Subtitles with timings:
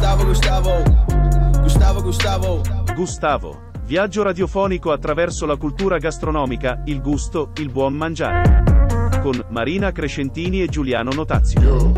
[0.00, 0.82] Gustavo, Gustavo,
[1.60, 2.62] Gustavo, Gustavo.
[2.94, 3.62] Gustavo.
[3.84, 8.62] Viaggio radiofonico attraverso la cultura gastronomica, il gusto, il buon mangiare.
[9.20, 11.92] Con Marina Crescentini e Giuliano Notazio.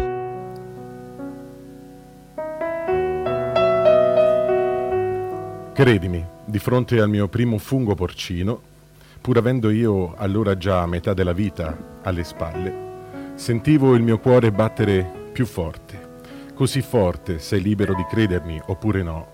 [5.72, 8.60] Credimi, di fronte al mio primo fungo porcino,
[9.20, 12.74] pur avendo io allora già metà della vita alle spalle,
[13.36, 16.01] sentivo il mio cuore battere più forte,
[16.62, 19.26] così forte, sei libero di credermi oppure no,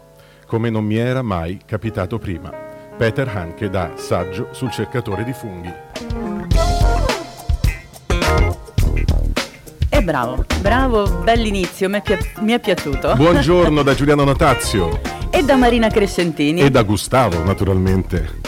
[0.47, 2.51] come non mi era mai capitato prima.
[2.97, 5.71] Peter Hanke da Saggio sul cercatore di funghi.
[9.91, 13.15] E bravo, bravo, bell'inizio, mi è, pi- mi è piaciuto.
[13.17, 16.63] Buongiorno da Giuliano Notazio e da Marina Crescentini.
[16.63, 18.41] e da Gustavo, naturalmente.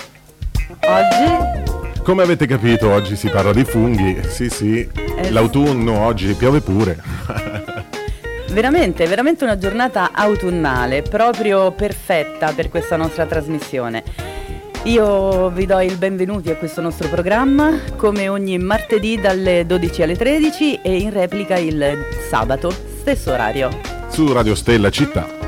[0.86, 4.22] Oggi Come avete capito, oggi si parla di funghi.
[4.26, 7.68] Sì, sì, Eh, l'autunno oggi piove pure.
[8.50, 14.02] veramente, veramente una giornata autunnale, proprio perfetta per questa nostra trasmissione.
[14.84, 20.16] Io vi do il benvenuti a questo nostro programma, come ogni martedì dalle 12 alle
[20.16, 23.68] 13 e in replica il sabato, stesso orario.
[24.08, 25.39] su Radio Stella Città.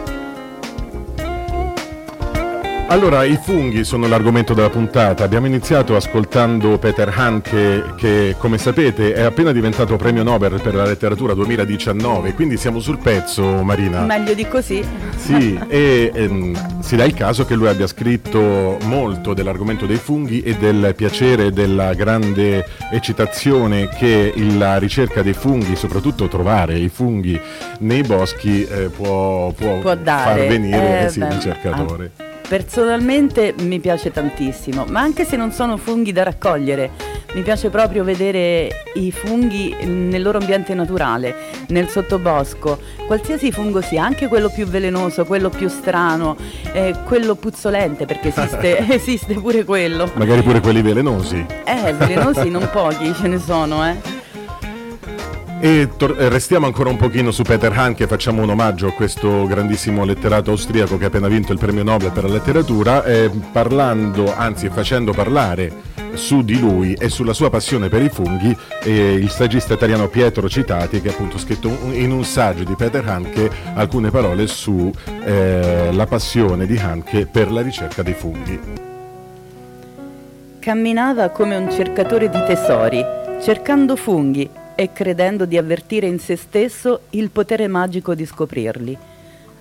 [2.92, 5.24] Allora, i funghi sono l'argomento della puntata.
[5.24, 10.84] Abbiamo iniziato ascoltando Peter Hanke, che come sapete è appena diventato premio Nobel per la
[10.84, 14.00] letteratura 2019, quindi siamo sul pezzo, Marina.
[14.02, 14.84] Meglio di così.
[15.16, 20.42] Sì, e ehm, si dà il caso che lui abbia scritto molto dell'argomento dei funghi
[20.42, 26.90] e del piacere e della grande eccitazione che la ricerca dei funghi, soprattutto trovare i
[26.90, 27.40] funghi
[27.78, 32.10] nei boschi, eh, può, può Può far venire Eh, sì, beh, il ricercatore.
[32.18, 36.90] ah, Personalmente mi piace tantissimo, ma anche se non sono funghi da raccogliere,
[37.34, 41.34] mi piace proprio vedere i funghi nel loro ambiente naturale,
[41.68, 46.36] nel sottobosco, qualsiasi fungo sia, anche quello più velenoso, quello più strano,
[46.72, 50.10] eh, quello puzzolente, perché esiste, esiste pure quello.
[50.14, 51.44] Magari pure quelli velenosi.
[51.64, 53.96] Eh, velenosi non pochi ce ne sono, eh.
[55.64, 59.46] E tor- eh, restiamo ancora un pochino su Peter Hanke, facciamo un omaggio a questo
[59.46, 64.34] grandissimo letterato austriaco che ha appena vinto il premio Nobel per la letteratura, eh, parlando,
[64.34, 65.72] anzi facendo parlare
[66.14, 70.48] su di lui e sulla sua passione per i funghi, eh, il saggista italiano Pietro
[70.48, 74.90] Citati che ha appunto scritto un- in un saggio di Peter Hanke alcune parole su
[75.24, 78.58] eh, passione di Hanke per la ricerca dei funghi.
[80.58, 83.00] Camminava come un cercatore di tesori,
[83.40, 88.96] cercando funghi e credendo di avvertire in se stesso il potere magico di scoprirli.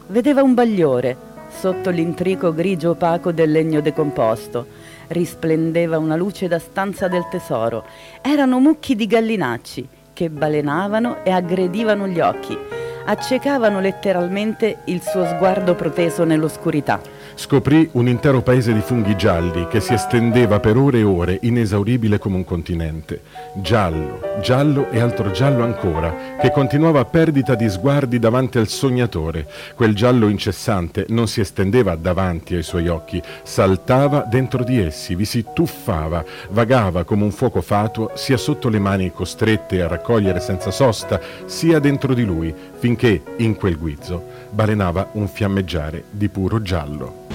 [0.07, 1.15] Vedeva un bagliore
[1.49, 4.65] sotto l'intrico grigio opaco del legno decomposto.
[5.07, 7.85] Risplendeva una luce da stanza del tesoro.
[8.21, 12.57] Erano mucchi di gallinacci che balenavano e aggredivano gli occhi.
[13.03, 16.99] Accecavano letteralmente il suo sguardo proteso nell'oscurità.
[17.35, 22.19] Scoprì un intero paese di funghi gialli che si estendeva per ore e ore, inesauribile
[22.19, 23.21] come un continente.
[23.55, 29.47] Giallo, giallo e altro giallo ancora, che continuava a perdita di sguardi davanti al sognatore.
[29.75, 35.25] Quel giallo incessante non si estendeva davanti ai suoi occhi, saltava dentro di essi, vi
[35.25, 40.69] si tuffava, vagava come un fuoco fatuo, sia sotto le mani costrette a raccogliere senza
[40.69, 47.30] sosta, sia dentro di lui, finché in quel guizzo balenava un fiammeggiare di puro giallo.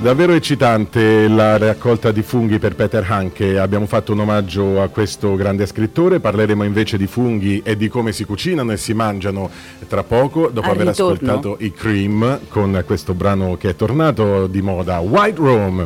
[0.00, 3.58] Davvero eccitante la raccolta di funghi per Peter Hanke.
[3.58, 6.20] Abbiamo fatto un omaggio a questo grande scrittore.
[6.20, 9.50] Parleremo invece di funghi e di come si cucinano e si mangiano
[9.88, 11.12] tra poco, dopo Al aver ritorno.
[11.12, 15.80] ascoltato i Cream con questo brano che è tornato di moda, White Room.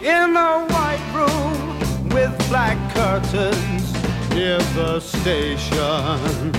[0.00, 1.78] In a white room
[2.12, 3.92] with black curtains
[4.34, 6.50] near the station.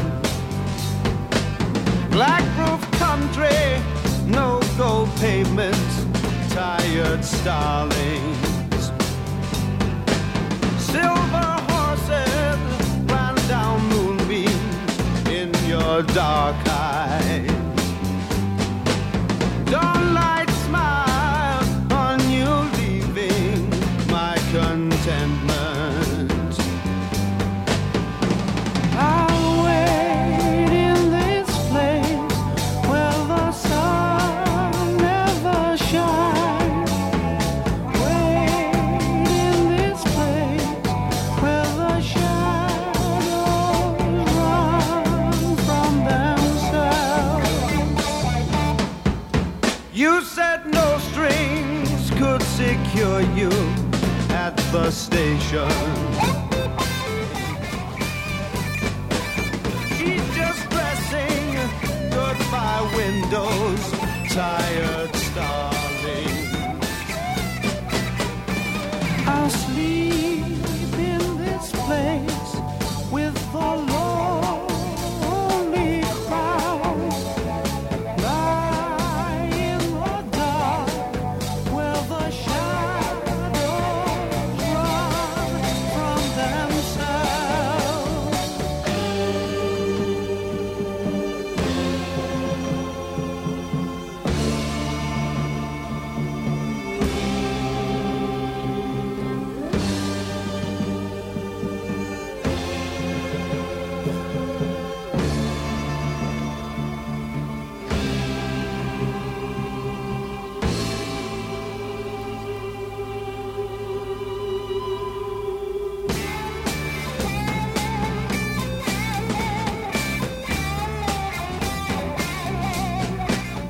[2.10, 3.82] Black roof country,
[4.30, 5.76] no gold pavement,
[6.50, 8.92] tired starlings.
[10.78, 12.60] Silver horses
[13.12, 17.29] ran down moonbeams in your dark eyes.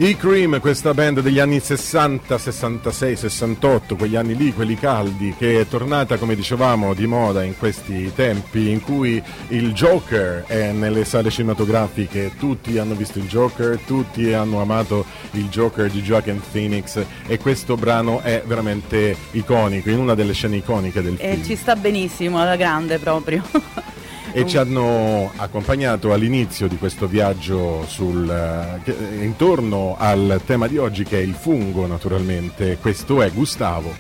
[0.02, 5.60] I Cream, questa band degli anni 60, 66, 68, quegli anni lì, quelli caldi, che
[5.60, 11.04] è tornata, come dicevamo, di moda in questi tempi in cui il Joker è nelle
[11.04, 17.04] sale cinematografiche, tutti hanno visto il Joker, tutti hanno amato il Joker di Joaquin Phoenix
[17.28, 21.44] e questo brano è veramente iconico, in una delle scene iconiche del E film.
[21.44, 23.44] ci sta benissimo, alla grande proprio.
[24.32, 31.04] e ci hanno accompagnato all'inizio di questo viaggio sul, eh, intorno al tema di oggi
[31.04, 32.78] che è il fungo naturalmente.
[32.80, 33.92] Questo è Gustavo.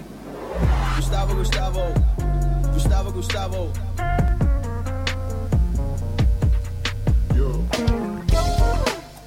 [0.96, 1.94] Gustavo, Gustavo,
[2.72, 3.88] Gustavo, Gustavo.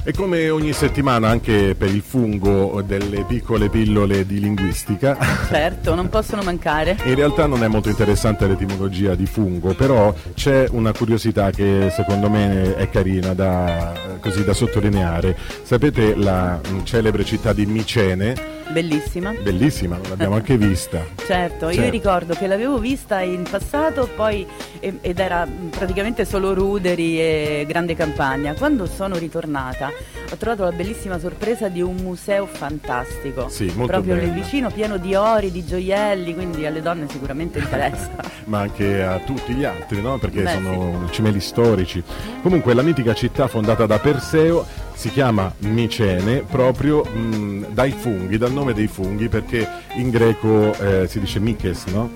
[0.05, 5.17] E come ogni settimana anche per il fungo delle piccole pillole di linguistica,
[5.49, 6.97] certo, non possono mancare.
[7.05, 12.29] in realtà non è molto interessante l'etimologia di fungo, però c'è una curiosità che secondo
[12.29, 15.39] me è carina da, così da sottolineare.
[15.63, 18.62] Sapete la mm, celebre città di Micene?
[18.71, 19.33] Bellissima.
[19.33, 21.05] Bellissima, l'abbiamo anche vista.
[21.33, 21.91] Certo, io Certo.
[21.91, 24.47] ricordo che l'avevo vista in passato poi
[24.81, 28.53] ed era praticamente solo ruderi e grande campagna.
[28.55, 29.91] Quando sono ritornata
[30.31, 33.49] ho trovato la bellissima sorpresa di un museo fantastico.
[33.49, 38.11] Sì, molto Proprio lì vicino, pieno di ori, di gioielli, quindi alle donne sicuramente interessa.
[38.47, 40.19] ma anche a tutti gli altri, no?
[40.19, 42.03] perché Beh, sono cimeli storici.
[42.43, 48.52] Comunque la mitica città fondata da Perseo si chiama Micene proprio mh, dai funghi, dal
[48.53, 49.67] nome dei funghi, perché
[49.97, 52.11] in greco eh, si dice Mikes, no?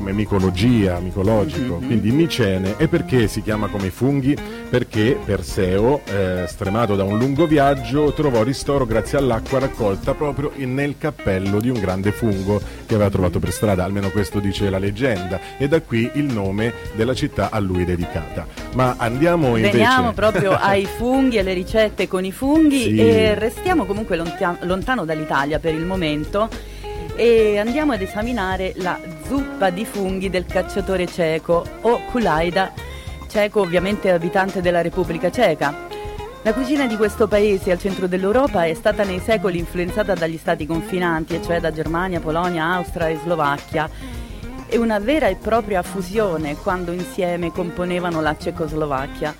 [0.00, 2.76] Come micologia, micologico, quindi Micene.
[2.78, 4.34] E perché si chiama come i funghi?
[4.70, 10.96] Perché Perseo, eh, stremato da un lungo viaggio, trovò ristoro grazie all'acqua raccolta proprio nel
[10.96, 15.38] cappello di un grande fungo che aveva trovato per strada, almeno questo dice la leggenda,
[15.58, 18.46] e da qui il nome della città a lui dedicata.
[18.74, 19.76] Ma andiamo invece...
[19.76, 22.96] Veniamo proprio ai funghi, alle ricette con i funghi Sì.
[22.96, 26.48] e restiamo comunque lontia- lontano dall'Italia per il momento
[27.20, 32.72] e andiamo ad esaminare la zuppa di funghi del cacciatore ceco o Kulaida,
[33.28, 35.86] ceco ovviamente abitante della Repubblica Ceca.
[36.40, 40.64] La cucina di questo paese al centro dell'Europa è stata nei secoli influenzata dagli stati
[40.64, 43.90] confinanti, e cioè da Germania, Polonia, Austria e Slovacchia.
[44.64, 49.34] È una vera e propria fusione quando insieme componevano la Cecoslovacchia.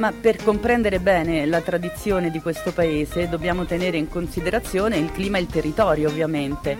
[0.00, 5.36] Ma per comprendere bene la tradizione di questo paese dobbiamo tenere in considerazione il clima
[5.36, 6.74] e il territorio, ovviamente.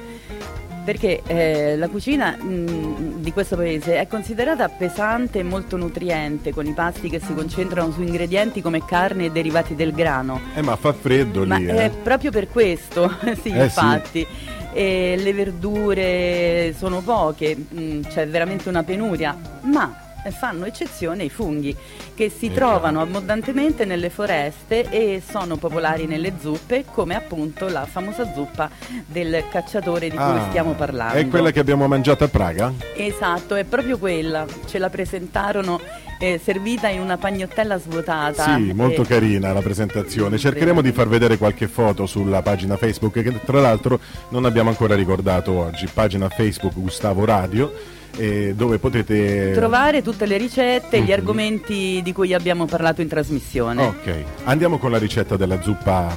[0.82, 6.64] Perché eh, la cucina mh, di questo paese è considerata pesante e molto nutriente, con
[6.64, 10.40] i pasti che si concentrano su ingredienti come carne e derivati del grano.
[10.54, 11.90] Eh ma fa freddo Ma lì, è eh.
[11.90, 14.26] proprio per questo, sì, Eh, infatti.
[14.72, 21.74] E le verdure sono poche, mh, c'è veramente una penuria, ma fanno eccezione i funghi
[22.14, 27.86] che si Eh, trovano abbondantemente nelle foreste e sono popolari nelle zuppe, come appunto la
[27.86, 28.68] famosa zuppa
[29.06, 31.14] del cacciatore di cui Ah, stiamo parlando.
[31.18, 32.72] È quella che abbiamo mangiato a Praga?
[32.96, 34.44] Esatto, è proprio quella.
[34.66, 35.80] Ce la presentarono
[36.18, 38.56] eh, servita in una pagnottella svuotata.
[38.56, 40.36] Sì, molto e- carina la presentazione.
[40.36, 43.98] Cercheremo di far vedere qualche foto sulla pagina Facebook che tra l'altro
[44.28, 45.88] non abbiamo ancora ricordato oggi.
[45.92, 47.72] Pagina Facebook Gustavo Radio
[48.16, 51.04] eh, dove potete trovare tutte le ricette, Mhm.
[51.06, 53.82] gli argomenti di cui abbiamo parlato in trasmissione.
[53.84, 56.16] Ok, andiamo con la ricetta della zuppa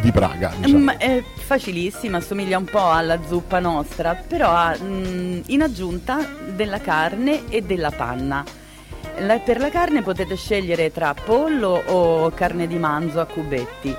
[0.00, 0.52] di Praga.
[0.60, 0.78] diciamo.
[0.84, 6.80] Mm, è facilissima, assomiglia un po' alla zuppa nostra, però ha mm, in aggiunta della
[6.80, 8.44] carne e della panna.
[9.20, 13.92] La- per la carne potete scegliere tra pollo o carne di manzo a cubetti.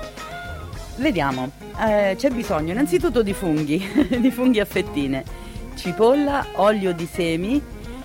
[0.96, 1.50] Vediamo,
[1.86, 5.22] eh, c'è bisogno innanzitutto di funghi, di funghi a fettine,
[5.80, 7.60] cipolla, olio di semi,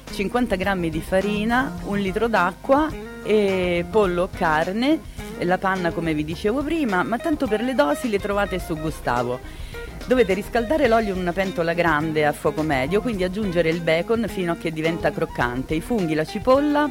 [0.10, 2.88] 50 g di farina, un litro d'acqua,
[3.22, 5.02] e pollo o carne,
[5.40, 9.42] la panna come vi dicevo prima, ma tanto per le dosi le trovate su Gustavo.
[10.06, 14.54] Dovete riscaldare l'olio in una pentola grande a fuoco medio, quindi aggiungere il bacon fino
[14.54, 16.90] a che diventa croccante, i funghi, la cipolla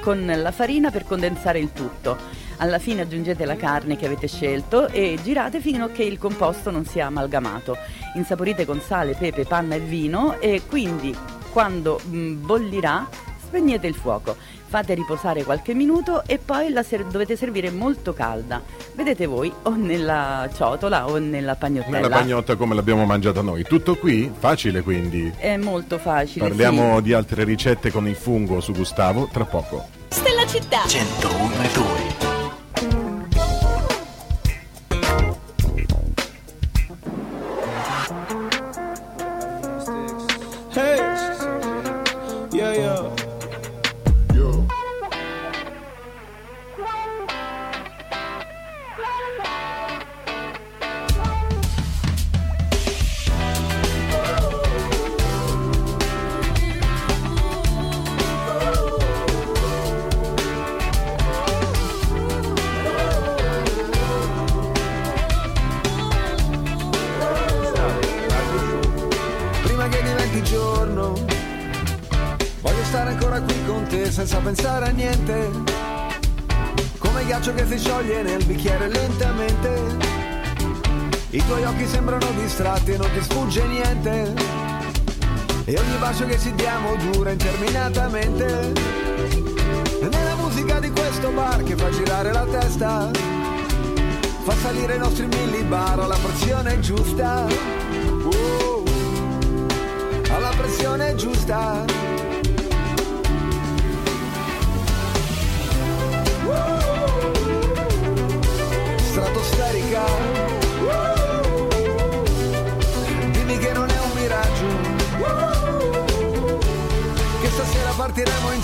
[0.00, 2.18] con la farina per condensare il tutto.
[2.62, 6.70] Alla fine aggiungete la carne che avete scelto e girate fino a che il composto
[6.70, 7.76] non sia amalgamato.
[8.14, 11.12] Insaporite con sale, pepe, panna e vino e quindi
[11.50, 13.08] quando mm, bollirà
[13.44, 14.36] spegnete il fuoco.
[14.66, 18.62] Fate riposare qualche minuto e poi la ser- dovete servire molto calda.
[18.94, 21.98] Vedete voi o nella ciotola o nella pagnottella.
[21.98, 23.64] Nella pagnotta come l'abbiamo mangiata noi.
[23.64, 24.32] Tutto qui?
[24.38, 25.34] Facile quindi.
[25.36, 26.46] È molto facile.
[26.46, 27.02] Parliamo sì.
[27.02, 29.84] di altre ricette con il fungo su Gustavo tra poco.
[30.10, 30.86] Stella città.
[30.86, 31.91] 101 e 2.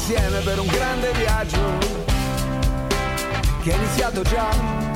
[0.09, 1.79] Insieme per un grande viaggio.
[3.63, 4.88] Che è iniziato già.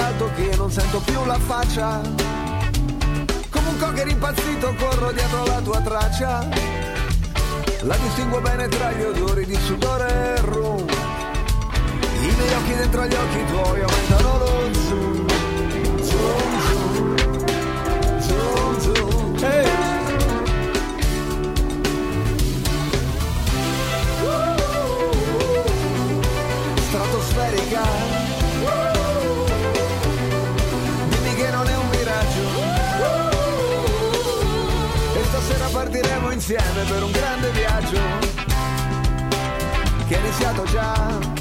[0.00, 2.00] Alto che non sento più la faccia.
[3.50, 6.48] Come un cocker impazzito corro dietro la tua traccia.
[7.82, 10.86] La distingo bene tra gli odori di sudore e rum.
[12.22, 15.28] I miei occhi dentro gli occhi tuoi aumentano lo zoom.
[16.02, 17.16] Zoom, zoom.
[18.20, 19.36] Zoom, zoom.
[26.88, 28.29] Stratosferica.
[35.80, 38.00] Partiremo insieme per un grande viaggio.
[40.06, 41.39] Che è iniziato già.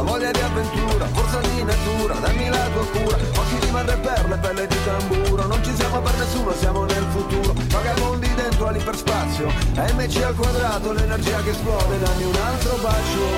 [0.00, 4.66] Misteriosa voglia di avventura, forza di natura, dammi la tua cura, occhi di madreperle, pelle
[4.66, 10.34] di tamburo, non ci siamo per nessuno, siamo nel futuro, vagabondi dentro all'iperspazio, MC al
[10.34, 13.28] quadrato, l'energia che esplode, dammi un altro bacio,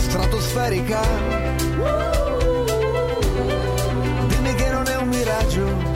[0.00, 1.00] stratosferica,
[4.26, 5.94] dimmi che non è un miraggio.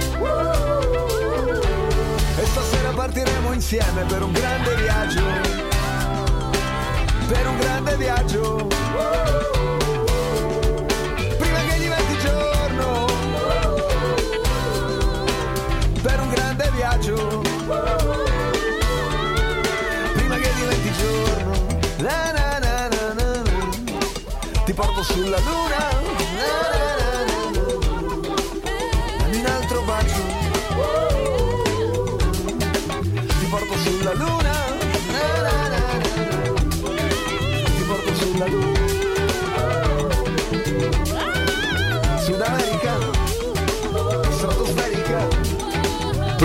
[2.37, 5.70] E stasera partiremo insieme per un grande viaggio.
[7.31, 8.67] Per un grande viaggio.
[11.39, 13.07] Prima che diventi giorno.
[16.03, 17.41] Per un grande viaggio.
[20.15, 21.53] Prima che diventi giorno.
[21.99, 23.69] Na na na na na na.
[24.65, 25.91] ti porto sulla luna.
[26.59, 26.80] Dammi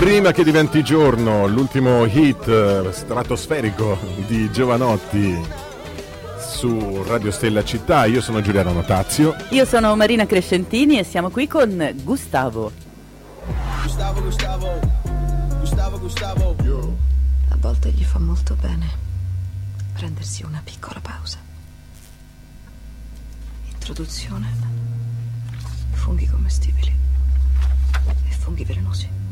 [0.06, 3.98] Prima che diventi giorno, l'ultimo hit eh, stratosferico
[4.28, 5.36] di Giovanotti
[6.38, 9.34] su Radio Stella Città, io sono Giuliano Notazio.
[9.50, 12.70] Io sono Marina Crescentini e siamo qui con Gustavo.
[13.82, 14.80] Gustavo, Gustavo,
[15.58, 16.54] Gustavo, Gustavo.
[17.48, 18.86] A volte gli fa molto bene
[19.92, 21.38] prendersi una piccola pausa.
[23.72, 24.46] Introduzione.
[25.94, 26.94] Funghi commestibili
[28.28, 29.25] e funghi velenosi.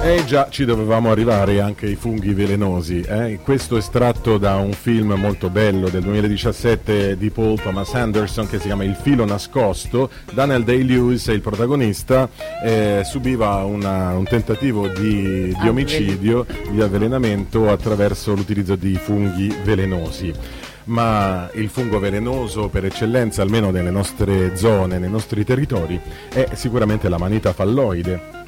[0.00, 3.00] Eh già, ci dovevamo arrivare anche ai funghi velenosi.
[3.00, 3.40] eh.
[3.42, 8.66] Questo estratto da un film molto bello del 2017 di Paul Thomas Anderson che si
[8.66, 10.08] chiama Il filo nascosto.
[10.32, 12.28] Daniel Day-Lewis è il protagonista,
[12.64, 20.32] eh, subiva una- un tentativo di, di omicidio, di avvelenamento attraverso l'utilizzo di funghi velenosi.
[20.88, 26.00] Ma il fungo velenoso per eccellenza, almeno nelle nostre zone, nei nostri territori,
[26.32, 28.46] è sicuramente la manita falloide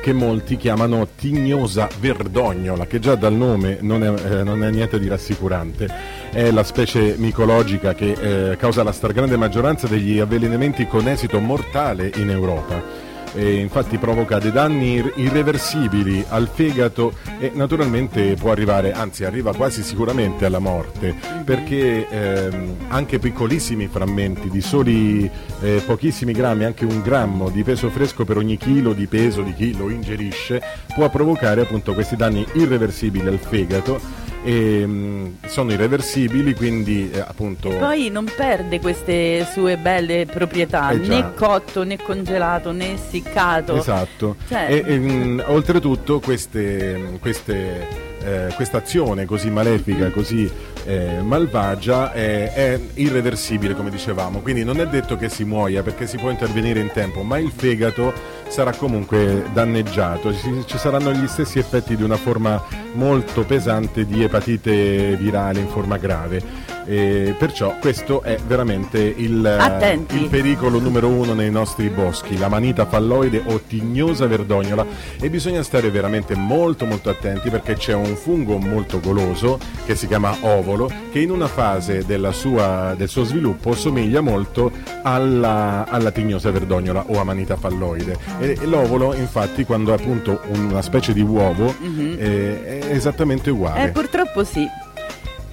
[0.00, 4.98] che molti chiamano tignosa verdognola, che già dal nome non è, eh, non è niente
[4.98, 5.86] di rassicurante.
[6.30, 12.10] È la specie micologica che eh, causa la stragrande maggioranza degli avvelenamenti con esito mortale
[12.16, 13.11] in Europa.
[13.34, 19.54] E infatti provoca dei danni ir- irreversibili al fegato e naturalmente può arrivare, anzi arriva
[19.54, 26.84] quasi sicuramente alla morte, perché ehm, anche piccolissimi frammenti di soli eh, pochissimi grammi, anche
[26.84, 30.62] un grammo di peso fresco per ogni chilo di peso di chi lo ingerisce,
[30.94, 34.21] può provocare appunto questi danni irreversibili al fegato.
[34.44, 40.96] E, mm, sono irreversibili, quindi eh, appunto Poi non perde queste sue belle proprietà, Eh
[40.96, 43.76] né cotto, né congelato, né essiccato.
[43.76, 44.36] Esatto.
[44.48, 47.86] Cioè- E, e, mh, oltretutto queste, queste,
[48.24, 50.50] eh, questa azione così malefica, così
[50.84, 56.06] eh, malvagia è, è irreversibile come dicevamo, quindi non è detto che si muoia perché
[56.06, 58.12] si può intervenire in tempo, ma il fegato
[58.48, 62.62] sarà comunque danneggiato, ci, ci saranno gli stessi effetti di una forma
[62.94, 66.71] molto pesante di epatite virale in forma grave.
[66.84, 72.86] E perciò questo è veramente il, il pericolo numero uno nei nostri boschi, la manita
[72.86, 74.84] falloide o tignosa verdognola
[75.20, 80.06] e bisogna stare veramente molto molto attenti perché c'è un fungo molto goloso che si
[80.06, 84.70] chiama ovolo che in una fase della sua- del suo sviluppo somiglia molto
[85.02, 88.16] alla, alla tignosa verdognola o a manita falloide.
[88.40, 91.74] E, e l'ovolo infatti quando è appunto una specie di uovo
[92.18, 93.84] eh, è esattamente uguale.
[93.84, 94.66] Eh, purtroppo sì.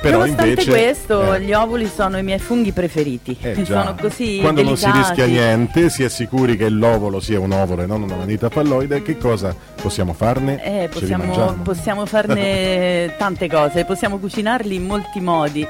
[0.01, 3.37] Però Nonostante invece questo, eh, gli ovuli sono i miei funghi preferiti.
[3.41, 5.07] eh sono così Quando non si delicati.
[5.21, 9.01] rischia niente, si è sicuri che l'ovolo sia un ovolo e non una manita falloide,
[9.01, 10.63] che cosa possiamo farne?
[10.63, 15.67] Eh, possiamo, possiamo farne tante cose, possiamo cucinarli in molti modi.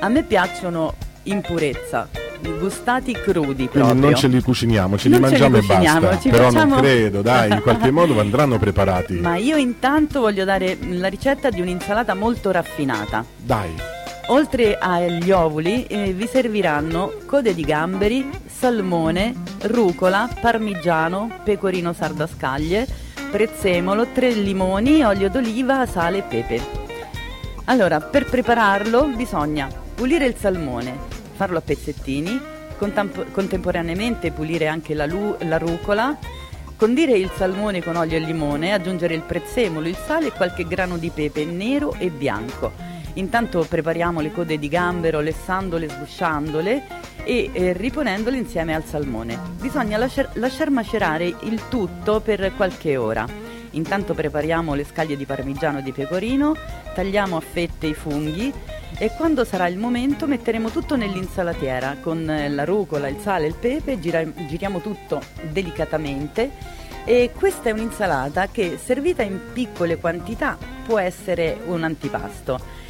[0.00, 2.08] A me piacciono in purezza,
[2.58, 3.84] gustati crudi proprio.
[3.84, 6.28] Quindi non ce li cuciniamo, ce li Non ce li mangiamo e cuciniamo, basta.
[6.30, 9.14] Però facciamo- non credo, dai, in qualche modo andranno preparati.
[9.14, 13.24] Ma io intanto voglio dare la ricetta di un'insalata molto raffinata.
[13.36, 13.70] Dai,
[14.26, 22.86] Oltre agli ovuli eh, vi serviranno code di gamberi, salmone, rucola, parmigiano, pecorino sardascaglie,
[23.32, 26.60] prezzemolo, tre limoni, olio d'oliva, sale e pepe.
[27.64, 30.96] Allora, per prepararlo bisogna pulire il salmone,
[31.32, 32.40] farlo a pezzettini,
[32.78, 36.16] contamp- contemporaneamente pulire anche la, lu- la rucola,
[36.76, 40.96] condire il salmone con olio e limone, aggiungere il prezzemolo, il sale e qualche grano
[40.96, 42.72] di pepe nero e bianco.
[43.14, 46.82] Intanto prepariamo le code di gambero lessandole, sgusciandole
[47.24, 49.38] e eh, riponendole insieme al salmone.
[49.60, 53.26] Bisogna lasciar, lasciar macerare il tutto per qualche ora.
[53.72, 56.56] Intanto prepariamo le scaglie di parmigiano e di pecorino,
[56.94, 58.52] tagliamo a fette i funghi
[59.02, 63.98] e quando sarà il momento metteremo tutto nell'insalatiera con la rucola, il sale il pepe,
[63.98, 66.52] gira- giriamo tutto delicatamente
[67.04, 72.81] e questa è un'insalata che servita in piccole quantità può essere un antipasto.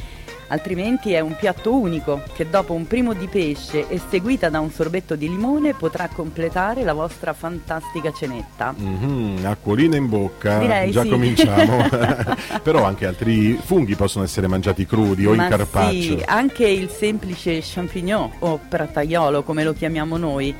[0.53, 4.69] Altrimenti è un piatto unico che dopo un primo di pesce e seguita da un
[4.69, 8.71] sorbetto di limone potrà completare la vostra fantastica cenetta.
[8.77, 11.09] Mhm, acquolina in bocca, Direi già sì.
[11.09, 11.89] cominciamo.
[12.61, 15.91] Però anche altri funghi possono essere mangiati crudi o Ma in carpaccio.
[15.91, 20.55] Sì, anche il semplice champignon o prattaiolo come lo chiamiamo noi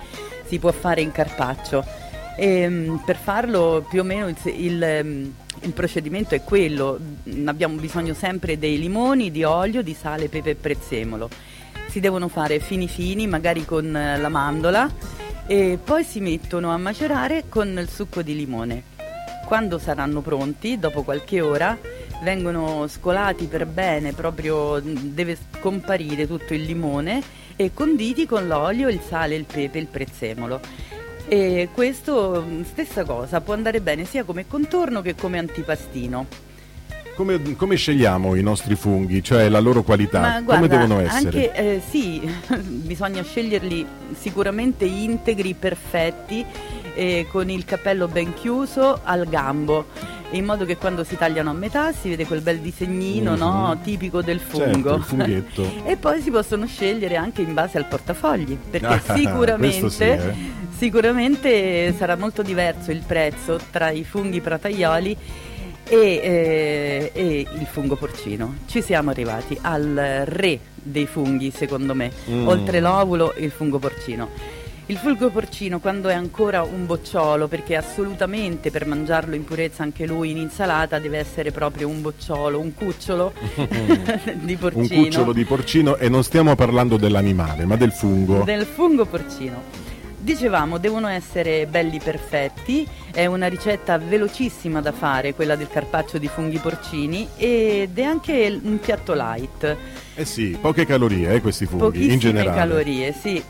[0.47, 1.85] si può fare in carpaccio.
[2.35, 5.25] E, mm, per farlo più o meno il, il, mm,
[5.61, 10.51] il procedimento è quello, Mm, abbiamo bisogno sempre dei limoni, di olio, di sale, pepe
[10.51, 11.29] e prezzemolo.
[11.87, 14.91] Si devono fare fini fini, magari con eh, la mandola
[15.45, 18.83] e poi si mettono a macerare con il succo di limone.
[19.45, 21.77] Quando saranno pronti, dopo qualche ora,
[22.23, 27.21] vengono scolati per bene, proprio mm, deve scomparire tutto il limone
[27.55, 30.59] e conditi con l'olio, il sale, il pepe, il prezzemolo.
[31.27, 36.25] E questo mm, stessa cosa, può andare bene sia come contorno che come antipastino.
[37.15, 40.19] Come, come scegliamo i nostri funghi, cioè la loro qualità?
[40.19, 41.25] Ma come guarda, devono essere?
[41.25, 42.19] Anche, eh, sì,
[42.57, 43.85] bisogna sceglierli
[44.19, 46.43] sicuramente integri, perfetti,
[46.95, 49.85] eh, con il cappello ben chiuso al gambo,
[50.31, 53.37] in modo che quando si tagliano a metà si vede quel bel disegnino Mhm.
[53.37, 54.95] no, tipico del Certo, fungo.
[54.95, 55.71] il funghetto.
[55.85, 60.33] e poi si possono scegliere anche in base al portafogli, perché Ah, sicuramente, sì, eh.
[60.83, 65.15] Sicuramente sarà molto diverso il prezzo tra i funghi prataioli
[65.87, 68.55] e, eh, e il fungo porcino.
[68.67, 72.47] Ci siamo arrivati al re dei funghi, secondo me, Mm.
[72.49, 74.27] oltre l'ovulo il fungo porcino.
[74.87, 80.05] Il fungo porcino quando è ancora un bocciolo, perché assolutamente per mangiarlo in purezza anche
[80.05, 83.31] lui in insalata deve essere proprio un bocciolo, un cucciolo
[84.35, 84.81] di porcino.
[84.81, 88.43] Un cucciolo di porcino e non stiamo parlando dell'animale, ma del fungo.
[88.43, 89.82] Del fungo porcino.
[90.23, 96.29] Dicevamo, devono essere belli perfetti, è una ricetta velocissima da fare, quella del carpaccio di
[96.29, 99.75] funghi porcini, ed è anche un piatto light.
[100.15, 102.55] Eh sì, poche calorie, eh, questi funghi, Pochissime in generale.
[102.57, 103.43] calorie, sì.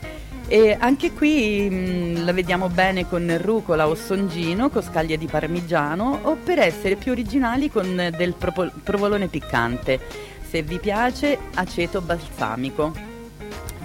[0.48, 6.18] E anche qui mh, la vediamo bene con rucola o songino, con scaglie di parmigiano,
[6.22, 10.00] o per essere più originali con del propo- provolone piccante.
[10.50, 13.12] Se vi piace, aceto balsamico.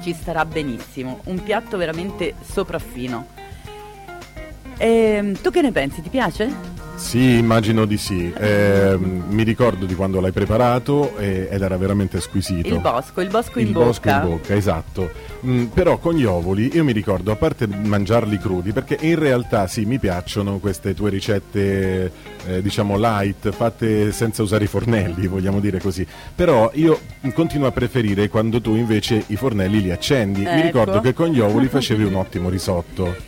[0.01, 1.19] Ci starà benissimo.
[1.25, 3.38] Un piatto veramente sopraffino.
[4.81, 6.01] Ehm, tu che ne pensi?
[6.01, 6.77] Ti piace?
[6.95, 8.31] Sì, immagino di sì.
[8.37, 12.67] Ehm, mi ricordo di quando l'hai preparato e- ed era veramente squisito.
[12.67, 13.85] Il bosco, il bosco in Il bocca.
[13.85, 15.09] bosco in bocca, esatto.
[15.45, 19.67] Mm, però con gli ovuli io mi ricordo, a parte mangiarli crudi, perché in realtà
[19.67, 22.11] sì, mi piacciono queste tue ricette,
[22.45, 26.05] eh, diciamo light, fatte senza usare i fornelli, vogliamo dire così.
[26.35, 26.99] Però io
[27.33, 30.41] continuo a preferire quando tu invece i fornelli li accendi.
[30.41, 30.61] Mi Ecco.
[30.63, 33.27] ricordo che con gli ovuli facevi un ottimo risotto.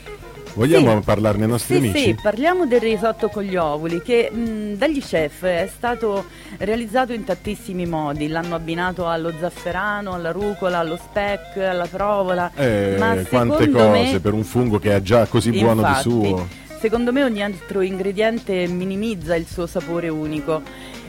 [0.53, 1.05] Vogliamo Sì.
[1.05, 2.03] parlarne ai nostri sì, amici?
[2.03, 6.25] Sì, parliamo del risotto con gli ovuli che mh, dagli chef è stato
[6.57, 8.27] realizzato in tantissimi modi.
[8.27, 12.51] L'hanno abbinato allo zafferano, alla rucola, allo speck, alla provola.
[12.55, 16.25] Eh, Ma quante cose me- per un fungo che è già così buono Infatti, di
[16.27, 16.47] suo.
[16.79, 20.61] Secondo me ogni altro ingrediente minimizza il suo sapore unico.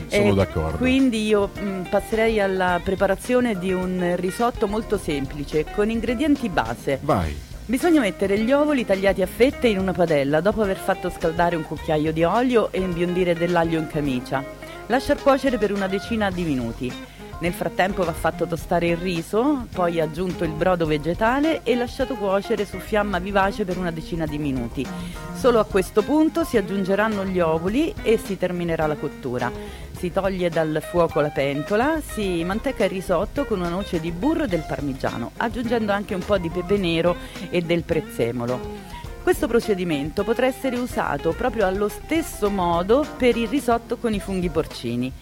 [0.09, 0.76] Sono E d'accordo.
[0.76, 6.98] Quindi io mh, passerei alla preparazione di un risotto molto semplice con ingredienti base.
[7.02, 7.35] Vai.
[7.73, 11.65] Bisogna mettere gli ovuli tagliati a fette in una padella dopo aver fatto scaldare un
[11.65, 14.45] cucchiaio di olio e imbiondire dell'aglio in camicia.
[14.89, 16.93] Lasciar cuocere per una decina di minuti.
[17.42, 22.64] Nel frattempo va fatto tostare il riso, poi aggiunto il brodo vegetale e lasciato cuocere
[22.64, 24.87] su fiamma vivace per una decina di minuti.
[25.35, 29.50] Solo a questo punto si aggiungeranno gli ovuli e si terminerà la cottura.
[29.90, 34.44] Si toglie dal fuoco la pentola, si manteca il risotto con una noce di burro
[34.44, 37.16] e del parmigiano, aggiungendo anche un po' di pepe nero
[37.50, 38.61] e del prezzemolo.
[39.20, 44.48] Questo procedimento potrà essere usato proprio allo stesso modo per il risotto con i funghi
[44.48, 45.12] porcini.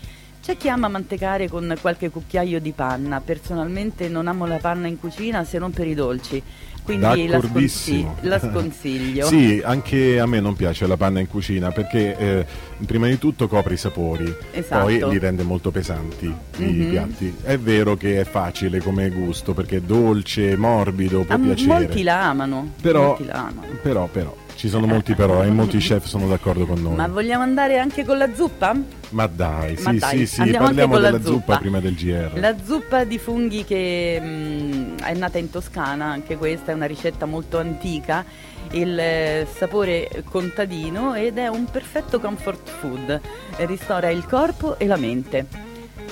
[0.43, 4.99] C'è chi ama mantecare con qualche cucchiaio di panna, personalmente non amo la panna in
[4.99, 6.43] cucina se non per i dolci,
[6.83, 8.17] quindi la, sconsi- D'accordissimo.
[8.23, 9.27] la sconsiglio.
[9.27, 12.47] Sì, anche a me non piace la panna in cucina perché eh,
[12.87, 14.85] prima di tutto copre i sapori, Esatto.
[14.85, 16.25] poi li rende molto pesanti
[16.57, 16.89] i Mhm.
[16.91, 17.37] piatti.
[17.43, 21.73] È vero che è facile come gusto perché è dolce, morbido, può Ah, m- piacere.
[21.75, 22.73] molti la amano.
[22.81, 23.67] Però, molti la amano.
[23.83, 26.95] però, però, ci sono molti però e molti chef sono d'accordo con noi.
[26.95, 28.77] Ma vogliamo andare anche con la zuppa?
[29.09, 31.31] Ma dai, sì, Ma dai, sì, sì, andiamo parliamo della zuppa.
[31.31, 31.57] zuppa.
[31.57, 32.33] prima del GR.
[32.39, 37.25] La zuppa di funghi che mm, è nata in Toscana, anche questa è una ricetta
[37.25, 38.23] molto antica,
[38.73, 43.19] il eh, sapore contadino ed è un perfetto comfort food,
[43.57, 45.70] Eh, ristora il corpo e la mente.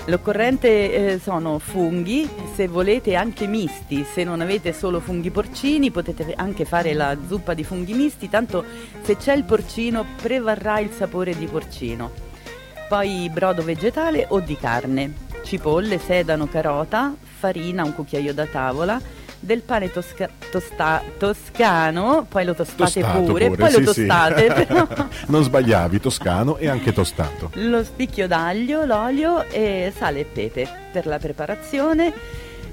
[0.08, 0.68] L'occorrente
[1.12, 6.64] eh, sono funghi, se volete anche misti, se non avete solo funghi porcini potete anche
[6.64, 8.64] fare la zuppa di funghi misti, tanto
[9.02, 12.10] se c'è il porcino prevarrà il sapore di porcino.
[12.88, 15.12] Poi brodo vegetale o di carne,
[15.44, 18.98] cipolle, sedano, carota, farina, un cucchiaio da tavola,
[19.40, 24.06] del pane tosca- tosta- toscano, poi lo tostate Tostato pure, pure, poi sì, lo sì.
[24.06, 24.86] tostate, però
[25.26, 27.50] non sbagliavi, toscano e anche tostato.
[27.54, 32.12] lo spicchio d'aglio, l'olio e sale e pepe per la preparazione.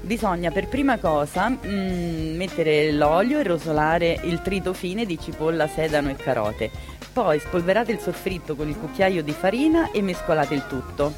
[0.00, 6.10] Bisogna per prima cosa mm, mettere l'olio e rosolare il trito fine di cipolla, sedano
[6.10, 6.70] e carote.
[7.12, 11.12] Poi spolverate il soffritto con il cucchiaio di farina e mescolate il tutto.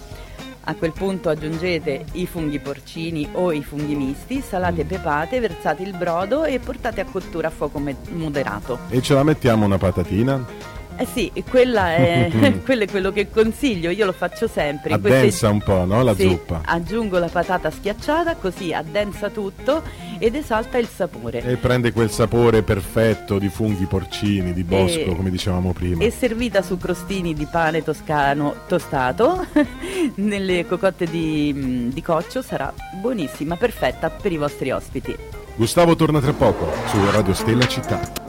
[0.69, 5.97] A quel punto aggiungete i funghi porcini o i funghi misti, salate pepate, versate il
[5.97, 8.79] brodo e portate a cottura a fuoco moderato.
[8.91, 10.77] E ce la mettiamo una patatina?
[11.01, 12.29] Eh sì, quella è,
[12.65, 14.95] quello è quello che consiglio, io lo faccio sempre.
[14.95, 16.03] Addensa un po', no?
[16.03, 16.63] La Sì, zuppa.
[16.65, 19.83] Aggiungo la patata schiacciata, così addensa tutto
[20.19, 21.41] ed esalta il sapore.
[21.43, 26.03] E prende quel sapore perfetto di funghi porcini, di bosco, E- come dicevamo prima.
[26.03, 29.47] E servita su crostini di pane toscano tostato
[30.17, 35.17] nelle cocotte di, mm, di coccio sarà buonissima, perfetta per i vostri ospiti.
[35.55, 38.28] Gustavo torna tra poco su Radio Stella Città.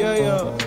[0.00, 0.59] Yeah, yeah.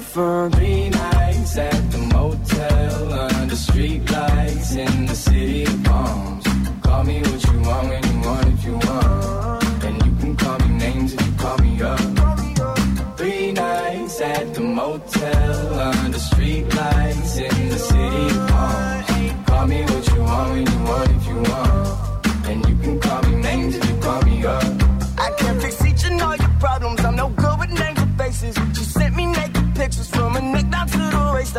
[0.00, 5.64] For three nights at the motel under street lights in the city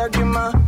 [0.08, 0.59] Instagram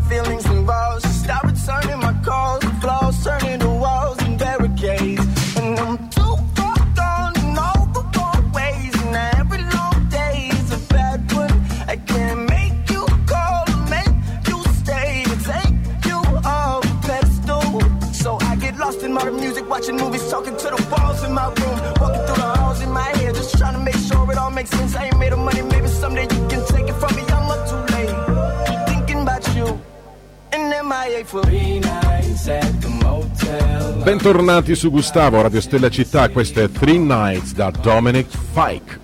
[34.03, 38.99] Bentornati su Gustavo, Radio Stella Città, questo è Three Nights da Dominic Fike.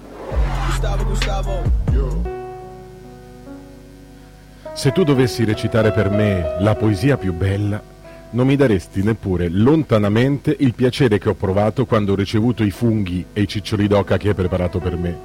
[0.67, 1.63] Gustavo, Gustavo.
[4.75, 7.81] Se tu dovessi recitare per me la poesia più bella,
[8.31, 13.25] non mi daresti neppure lontanamente il piacere che ho provato quando ho ricevuto i funghi
[13.33, 15.17] e i ciccioli d'oca che hai preparato per me.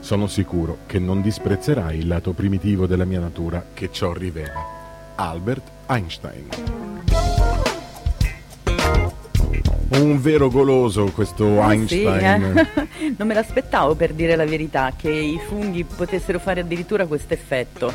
[0.00, 4.62] Sono sicuro che non disprezzerai il lato primitivo della mia natura che ciò rivela.
[5.14, 6.81] Albert Einstein.
[9.94, 12.56] Un vero goloso questo Eh sì, Einstein.
[12.56, 12.88] eh.
[13.18, 17.92] non me l'aspettavo per dire la verità che i funghi potessero fare addirittura questo effetto.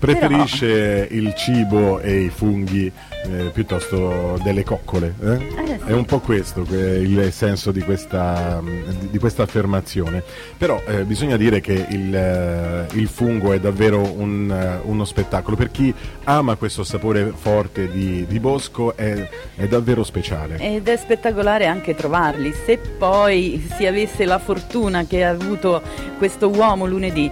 [0.00, 2.90] Preferisce il cibo e i funghi
[3.26, 5.14] eh, piuttosto delle coccole.
[5.22, 5.32] eh?
[5.34, 5.78] Eh, sì.
[5.84, 10.22] È un po' questo que- il senso di questa, di- di questa affermazione.
[10.56, 15.54] Però eh, bisogna dire che il, eh, il fungo è davvero un, eh, uno spettacolo.
[15.54, 15.92] Per chi
[16.24, 20.56] ama questo sapore forte di, di bosco è, è davvero speciale.
[20.58, 22.54] Ed è spettacolare anche trovarli.
[22.64, 25.82] Se poi si avesse la fortuna che ha avuto
[26.16, 27.30] questo uomo lunedì,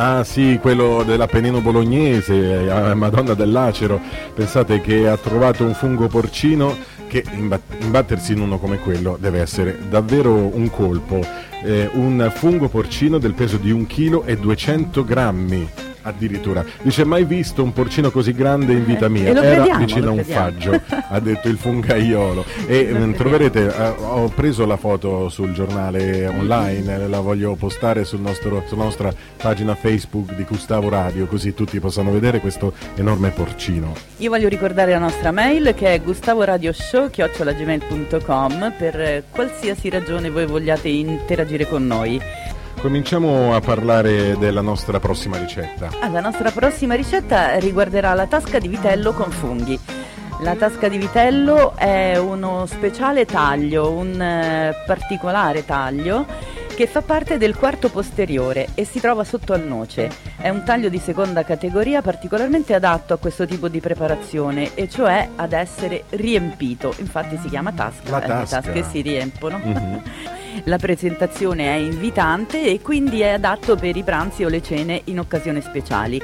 [0.00, 4.00] Ah sì, quello dell'Appennino bolognese, eh, Madonna dell'Acero,
[4.32, 6.76] pensate che ha trovato un fungo porcino
[7.08, 11.20] che imbat- imbattersi in uno come quello deve essere davvero un colpo.
[11.64, 15.68] Eh, un fungo porcino del peso di 1 kg 200 grammi
[16.08, 16.64] Addirittura.
[16.82, 19.28] Dice mai visto un porcino così grande in vita mia.
[19.28, 22.46] E lo Era crediamo, vicino a un faggio, ha detto il fungaiolo.
[22.66, 27.56] E Lo mm, troverete, eh, ho preso la foto sul giornale online, eh, la voglio
[27.56, 32.72] postare sul nostro- sulla nostra pagina Facebook di Gustavo Radio, così tutti possano vedere questo
[32.94, 33.92] enorme porcino.
[34.18, 40.88] Io voglio ricordare la nostra mail che è gustavoradioshow.gmail.com per eh, qualsiasi ragione voi vogliate
[40.88, 42.18] interagire con noi.
[42.80, 45.90] Cominciamo a parlare della nostra prossima ricetta.
[46.00, 49.78] Ah, la nostra prossima ricetta riguarderà la tasca di vitello con funghi.
[50.40, 56.24] La tasca di vitello è uno speciale taglio, un eh, particolare taglio
[56.76, 60.08] che fa parte del quarto posteriore e si trova sotto al noce.
[60.36, 65.28] È un taglio di seconda categoria particolarmente adatto a questo tipo di preparazione e cioè
[65.34, 66.94] ad essere riempito.
[66.98, 68.56] Infatti si chiama tasca, La eh, tasca.
[68.60, 69.58] le tasche si riempono.
[69.60, 70.02] Mhm.
[70.64, 75.18] La presentazione è invitante e quindi è adatto per i pranzi o le cene in
[75.18, 76.20] occasioni speciali.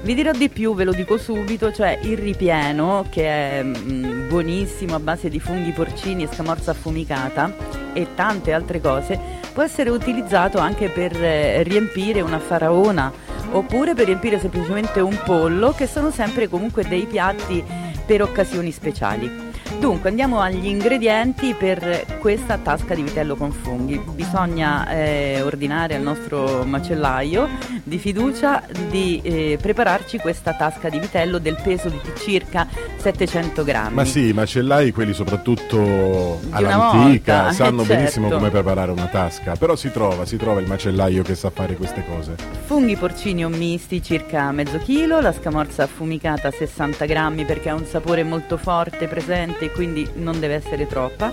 [0.00, 4.94] Vi dirò di più, ve lo dico subito, cioè il ripieno che è mm, buonissimo
[4.94, 7.52] a base di funghi porcini e scamorza affumicata
[7.92, 9.18] e tante altre cose,
[9.52, 13.12] può essere utilizzato anche per eh, riempire una faraona
[13.50, 17.64] oppure per riempire semplicemente un pollo che sono sempre comunque dei piatti
[18.06, 19.47] per occasioni speciali.
[19.76, 24.00] Dunque andiamo agli ingredienti per questa tasca di vitello con funghi.
[24.12, 27.48] Bisogna eh, ordinare al nostro macellaio
[27.84, 33.94] di fiducia di eh, prepararci questa tasca di vitello del peso di circa 700 grammi.
[33.94, 38.38] Ma sì, i macellai, quelli soprattutto Di all'antica, volta, sanno eh, benissimo certo.
[38.38, 42.04] come preparare una tasca, però si trova, si trova il macellaio che sa fare queste
[42.04, 42.34] cose.
[42.64, 47.84] Funghi porcini o misti circa mezzo chilo, la scamorza affumicata 60 grammi perché ha un
[47.84, 51.32] sapore molto forte presente e quindi non deve essere troppa.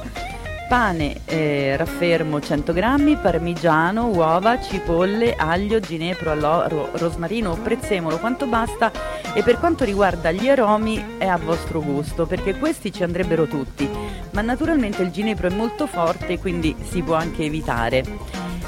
[0.67, 8.47] Pane eh, raffermo 100 grammi, parmigiano, uova, cipolle, aglio, ginepro, alloro, rosmarino o prezzemolo quanto
[8.47, 8.91] basta
[9.35, 13.87] e per quanto riguarda gli aromi è a vostro gusto perché questi ci andrebbero tutti,
[14.31, 18.03] ma naturalmente il ginepro è molto forte quindi si può anche evitare.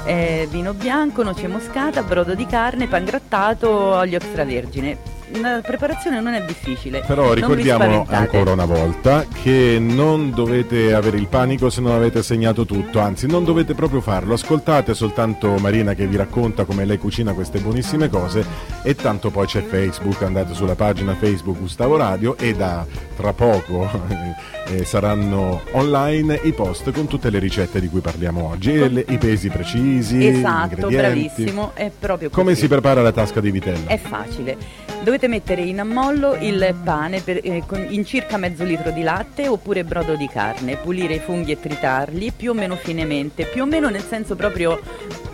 [0.04, 5.17] Eh, vino bianco, noce moscata, brodo di carne, pangrattato, olio extravergine.
[5.40, 7.02] La preparazione non è difficile.
[7.06, 12.64] Però ricordiamo ancora una volta che non dovete avere il panico se non avete segnato
[12.64, 17.32] tutto, anzi non dovete proprio farlo, ascoltate soltanto Marina che vi racconta come lei cucina
[17.32, 18.44] queste buonissime cose
[18.82, 22.86] e tanto poi c'è Facebook, andate sulla pagina Facebook Gustavo Radio e da
[23.16, 23.88] tra poco
[24.68, 29.04] eh, saranno online i post con tutte le ricette di cui parliamo oggi e le-
[29.08, 32.40] i pesi precisi, Esatto, bravissimo, è proprio così.
[32.40, 33.88] Come si prepara la tasca di vitello?
[33.88, 34.56] È facile.
[35.02, 39.48] Dovete mettere in ammollo il pane per- eh, con- in circa mezzo litro di latte
[39.48, 43.66] oppure brodo di carne, pulire i funghi e tritarli più o meno finemente, più o
[43.66, 44.80] meno nel senso proprio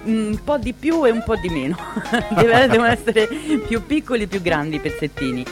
[0.09, 1.77] mm, un po' di più e un po' di meno.
[2.35, 3.29] Devono essere
[3.67, 5.45] più piccoli più grandi i pezzettini.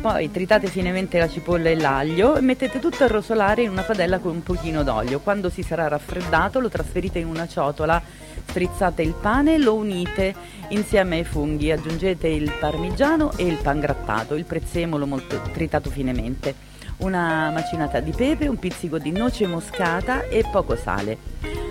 [0.00, 4.18] Poi tritate finemente la cipolla e l'aglio e mettete tutto a rosolare in una padella
[4.18, 5.20] con un pochino d'olio.
[5.20, 8.00] Quando si sarà raffreddato lo trasferite in una ciotola,
[8.46, 10.34] strizzate il pane e lo unite
[10.68, 11.70] insieme ai funghi.
[11.70, 16.54] Aggiungete il parmigiano e il pangrattato, il prezzemolo molto tritato finemente,
[16.98, 21.18] una macinata di pepe, un pizzico di noce moscata e poco sale.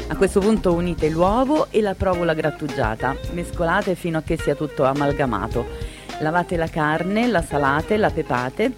[0.07, 4.83] A questo punto unite l'uovo e la provola grattugiata, mescolate fino a che sia tutto
[4.83, 5.88] amalgamato.
[6.19, 8.73] Lavate la carne, la salate, la pepate,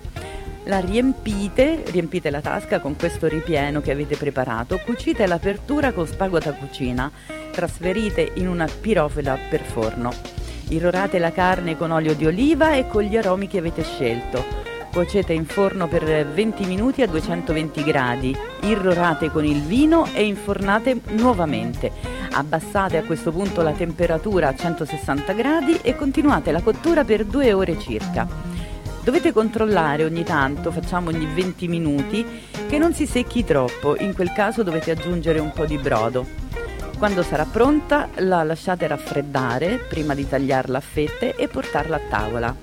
[0.66, 6.38] la riempite, riempite la tasca con questo ripieno che avete preparato, cucite l'apertura con spago
[6.38, 7.12] da cucina,
[7.52, 10.14] trasferite in una pirofila per forno.
[10.70, 14.60] Irrorate la carne con olio di oliva e con gli aromi che avete scelto.
[14.92, 21.00] Cuocete in forno per 20 minuti a 220 gradi, irrorate con il vino e infornate
[21.08, 22.20] nuovamente.
[22.34, 27.52] Abbassate a questo punto la temperatura a 160 gradi e continuate la cottura per due
[27.52, 28.26] ore circa.
[29.04, 32.26] Dovete controllare ogni tanto, facciamo ogni 20 minuti,
[32.70, 36.26] che non si secchi troppo, in quel caso dovete aggiungere un po' di brodo.
[36.98, 42.56] Quando sarà pronta la lasciate raffreddare prima di tagliarla a fette e portarla a tavola.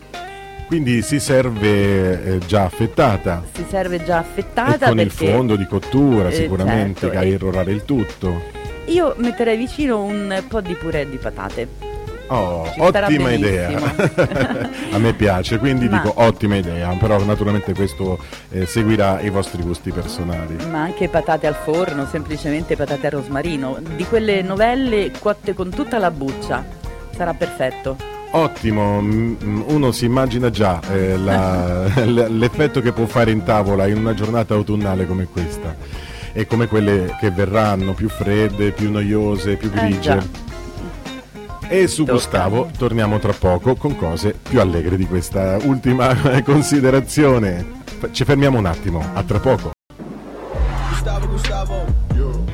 [0.67, 5.57] Quindi si serve eh, già affettata Si serve già e affettata con il perché fondo
[5.57, 8.57] di cottura Eh, sicuramente certo, che a e- irrorare il tutto.
[8.89, 11.97] Io metterei vicino un po' di purè di patate.
[12.31, 13.71] Oh, ottima idea.
[14.93, 18.19] A me piace, quindi Ma- dico ottima idea, però naturalmente questo
[18.51, 20.57] eh, seguirà i vostri gusti personali.
[20.71, 25.99] Ma anche patate al forno, semplicemente patate a rosmarino, di quelle novelle cotte con tutta
[25.99, 26.65] la buccia.
[27.17, 27.97] Sarà perfetto.
[28.33, 33.97] Ottimo, mm, uno si immagina già eh, la- l'effetto che può fare in tavola in
[33.97, 35.75] una giornata autunnale come questa
[36.33, 40.01] e come quelle che verranno più fredde, più noiose, più Eh, grigie.
[40.01, 40.25] già.
[41.69, 42.13] E su Tocca.
[42.13, 47.77] Gustavo torniamo tra poco con cose più allegre di questa ultima considerazione.
[48.11, 49.73] Ci fermiamo un attimo, a tra poco.
[50.91, 51.85] Gustavo, Gustavo.
[52.15, 52.48] Amore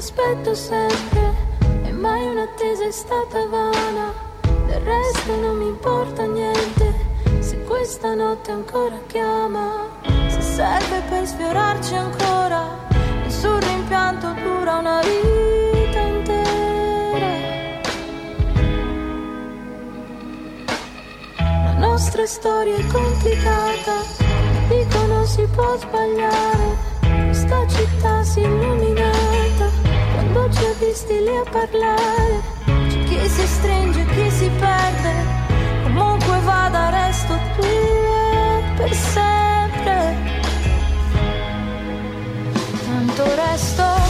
[0.00, 1.34] aspetto sempre
[1.84, 4.14] e mai un'attesa è stata vana.
[4.66, 6.94] Del resto non mi importa niente
[7.40, 10.00] se questa notte ancora chiama.
[10.28, 12.78] Se serve per sfiorarci ancora
[13.24, 17.30] nessun rimpianto dura una vita intera.
[21.64, 23.96] La nostra storia è complicata
[24.66, 26.88] dicono si può sbagliare.
[27.26, 28.48] Questa città si è
[30.50, 32.40] ci ha visti lì a parlare.
[32.64, 35.12] C'è chi si stringe, chi si perde.
[35.82, 40.16] Comunque vada, resto tua per sempre.
[42.84, 44.09] Tanto resto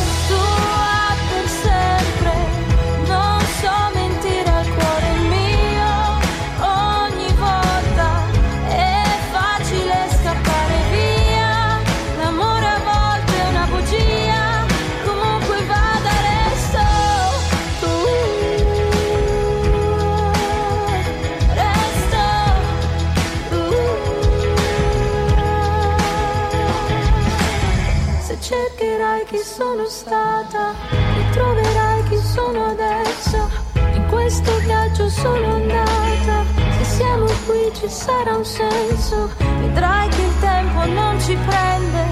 [29.30, 33.48] chi sono stata, ritroverai chi sono adesso.
[33.94, 36.44] In questo viaggio sono andata.
[36.78, 39.30] Se siamo qui ci sarà un senso.
[39.60, 42.04] Vedrai che il tempo non ci prende.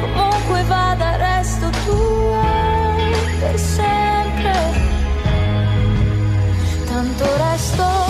[0.00, 2.44] Comunque vada, resto tua
[3.40, 4.52] per sempre.
[6.86, 8.07] Tanto resto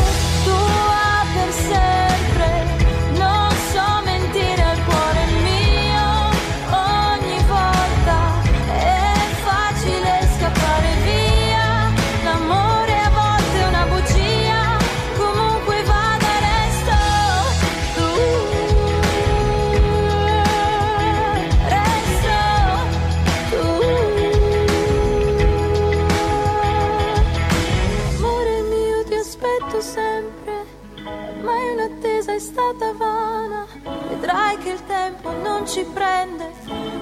[35.69, 36.51] ci prende,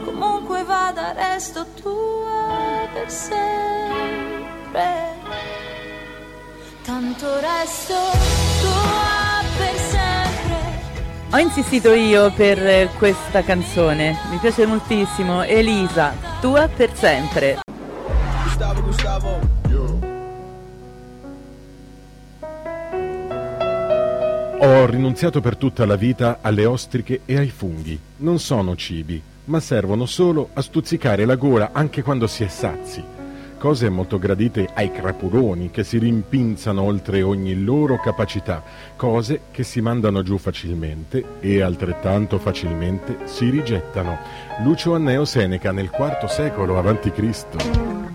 [0.05, 4.35] comunque vada, resto tua per sempre.
[6.83, 7.95] Tanto resto
[8.61, 10.57] tua per sempre.
[11.31, 15.45] Ho insistito io per questa canzone, mi piace moltissimo.
[15.45, 17.66] Elisa, tua per sempre.
[24.67, 27.97] Ho rinunziato per tutta la vita alle ostriche e ai funghi.
[28.17, 33.01] Non sono cibi, ma servono solo a stuzzicare la gola anche quando si è sazi.
[33.59, 38.61] Cose molto gradite ai crapuloni che si rimpinzano oltre ogni loro capacità,
[38.97, 44.19] cose che si mandano giù facilmente e altrettanto facilmente si rigettano.
[44.65, 48.06] Lucio Anneo Seneca nel IV secolo a.C.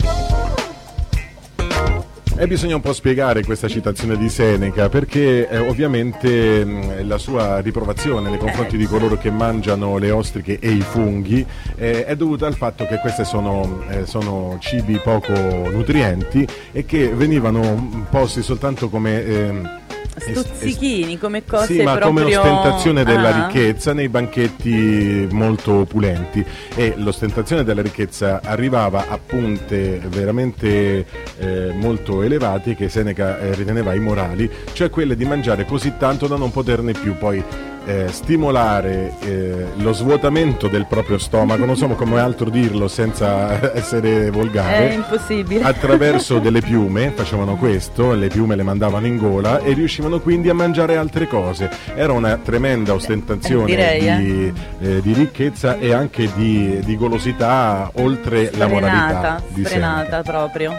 [2.42, 7.60] E bisogna un po' spiegare questa citazione di Seneca perché eh, ovviamente mh, la sua
[7.60, 12.48] riprovazione nei confronti di coloro che mangiano le ostriche e i funghi eh, è dovuta
[12.48, 18.90] al fatto che queste sono, eh, sono cibi poco nutrienti e che venivano posti soltanto
[18.90, 19.80] come...
[20.18, 22.24] Stuzzichini come cose sì, ma proprio...
[22.24, 23.48] come ostentazione della Ah.
[23.48, 26.44] ricchezza nei banchetti molto opulenti
[26.76, 31.06] e l'ostentazione della ricchezza arrivava a punte veramente
[31.38, 36.36] eh, molto elevate che Seneca eh, riteneva immorali, cioè quelle di mangiare così tanto da
[36.36, 37.44] non poterne più poi
[37.86, 44.28] eh, stimolare eh, lo svuotamento del proprio stomaco, non so come altro dirlo senza essere
[44.28, 45.64] È volgare impossibile.
[45.64, 50.54] attraverso delle piume, facevano questo, le piume le mandavano in gola e riuscivano quindi a
[50.54, 51.70] mangiare altre cose.
[51.96, 54.18] Era una tremenda ostentazione direi, eh.
[54.18, 60.78] di, eh, di ricchezza e anche di, di golosità oltre la moralità Sfrenata, sfrenata proprio.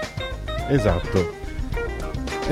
[0.69, 1.41] Esatto.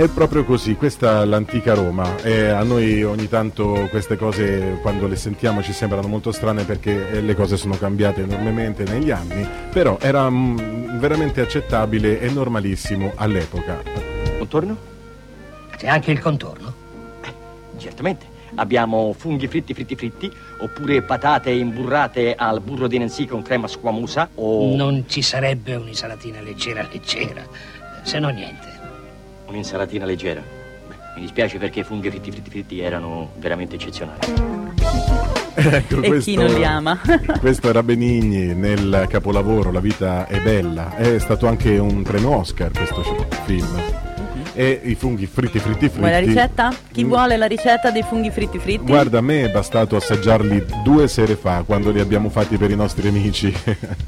[0.01, 5.07] È proprio così, questa è l'antica Roma e a noi ogni tanto queste cose quando
[5.07, 9.47] le sentiamo ci sembrano molto strane perché eh, le cose sono cambiate enormemente negli anni,
[9.71, 13.83] però era mm, veramente accettabile e normalissimo all'epoca.
[14.39, 14.77] Contorno?
[15.77, 16.73] C'è anche il contorno?
[17.77, 18.25] Certamente.
[18.55, 24.31] Abbiamo funghi fritti fritti fritti, oppure patate imburrate al burro di Nancy con crema squamosa,
[24.37, 27.47] o Non ci sarebbe un'insalatina leggera leggera,
[28.03, 28.70] se no niente.
[29.51, 30.41] Un'insalatina leggera.
[30.41, 34.19] Beh, Mi dispiace perché i funghi fritti fritti fritti erano veramente eccezionali.
[35.55, 36.99] Ecco, E chi non li ama?
[37.41, 40.97] questo era Benigni nel capolavoro La vita è bella.
[40.97, 43.03] È stato anche un premio Oscar questo
[43.45, 44.10] film.
[44.61, 45.99] E i funghi fritti fritti fritti.
[46.01, 46.71] Vuoi la ricetta?
[46.93, 47.09] Chi Mm.
[47.09, 48.85] vuole la ricetta dei funghi fritti fritti?
[48.85, 52.77] Guarda, a me è bastato assaggiarli due sere fa quando li abbiamo fatti per i
[52.77, 53.51] nostri amici.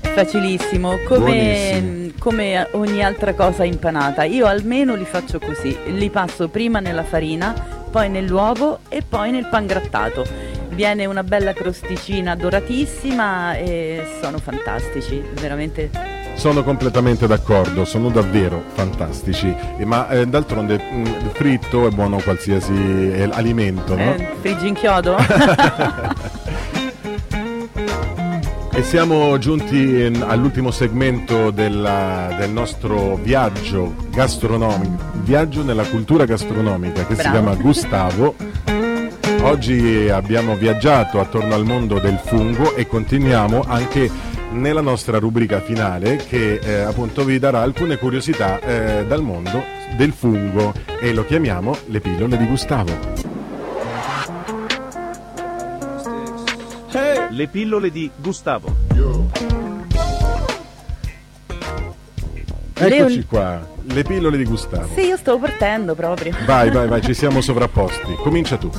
[0.01, 4.25] Facilissimo, come, come ogni altra cosa impanata.
[4.25, 7.55] Io almeno li faccio così, li passo prima nella farina,
[7.91, 10.27] poi nell'uovo e poi nel pangrattato.
[10.69, 16.21] Viene una bella crosticina doratissima e sono fantastici, veramente.
[16.35, 19.55] Sono completamente d'accordo, sono davvero fantastici.
[19.85, 24.15] Ma eh, d'altronde mm, il fritto è buono qualsiasi eh, alimento, no?
[24.15, 25.17] Eh, friggi in chiodo?
[28.75, 37.15] E siamo giunti all'ultimo segmento della- del nostro viaggio gastronomico, viaggio nella cultura gastronomica che
[37.15, 37.31] si Bravo.
[37.37, 38.35] chiama Gustavo.
[39.43, 44.11] Oggi abbiamo viaggiato attorno al mondo del fungo e continuiamo anche
[44.53, 49.63] nella nostra rubrica finale che eh, appunto vi darà alcune curiosità eh, dal mondo
[49.97, 53.31] del fungo e lo chiamiamo le pillole di Gustavo.
[57.31, 58.77] Le pillole di Gustavo.
[62.75, 64.89] Eccoci qua, le pillole di Gustavo.
[64.95, 66.35] sì, io stavo partendo proprio.
[66.45, 68.15] Vai, vai, vai, ci siamo sovrapposti.
[68.15, 68.71] Comincia tu.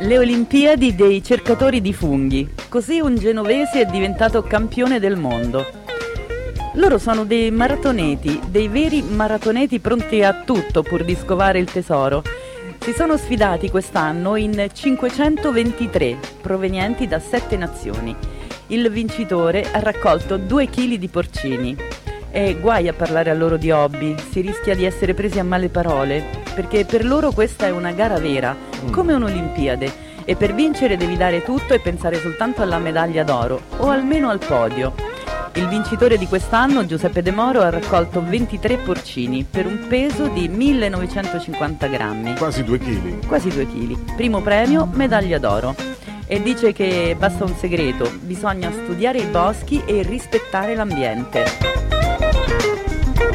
[0.00, 2.52] Le Olimpiadi dei cercatori di funghi.
[2.68, 5.64] Così un genovese è diventato campione del mondo.
[6.74, 12.22] Loro sono dei maratoneti, dei veri maratoneti pronti a tutto pur di scovare il tesoro.
[12.80, 18.14] Si sono sfidati quest'anno in 523, provenienti da sette nazioni.
[18.68, 21.76] Il vincitore ha raccolto 2 kg di porcini.
[22.30, 25.68] E guai a parlare a loro di hobby, si rischia di essere presi a male
[25.68, 26.24] parole,
[26.54, 28.54] perché per loro questa è una gara vera,
[28.90, 33.88] come un'Olimpiade, e per vincere devi dare tutto e pensare soltanto alla medaglia d'oro, o
[33.88, 34.92] almeno al podio.
[35.54, 40.48] Il vincitore di quest'anno, Giuseppe De Moro, ha raccolto 23 porcini per un peso di
[40.48, 42.36] 1950 grammi.
[42.36, 43.18] Quasi due chili.
[43.26, 44.14] Quasi 2 kg.
[44.16, 45.74] Primo premio, medaglia d'oro.
[46.26, 51.95] E dice che basta un segreto, bisogna studiare i boschi e rispettare l'ambiente.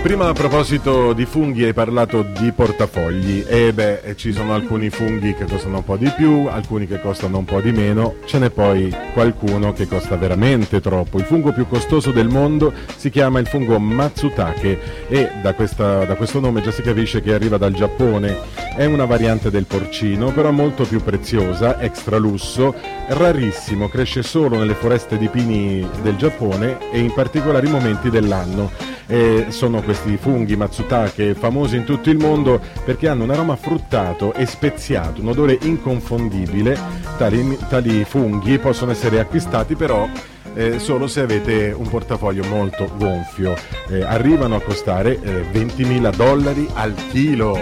[0.01, 4.89] Prima a proposito di funghi hai parlato di portafogli e beh eh, ci sono alcuni
[4.89, 8.39] funghi che costano un po' di più, alcuni che costano un po' di meno, ce
[8.39, 11.19] n'è poi qualcuno che costa veramente troppo.
[11.19, 16.15] Il fungo più costoso del mondo si chiama il fungo Matsutake e da, questa- da
[16.15, 18.37] questo nome già si capisce che arriva dal Giappone.
[18.75, 22.73] È una variante del porcino, però molto più preziosa, extra lusso,
[23.07, 28.99] rarissimo, cresce solo nelle foreste di pini del Giappone e in particolari momenti dell'anno.
[29.11, 34.33] E sono questi funghi matsutake famosi in tutto il mondo perché hanno un aroma fruttato
[34.33, 36.79] e speziato, un odore inconfondibile.
[37.17, 40.07] Tali, tali funghi possono essere acquistati però
[40.53, 43.53] eh, solo se avete un portafoglio molto gonfio.
[43.89, 47.59] Eh, arrivano a costare eh, 20.000 dollari al chilo.